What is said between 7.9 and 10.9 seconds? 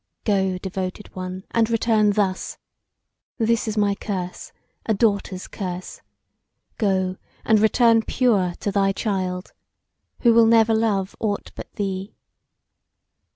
pure to thy child, who will never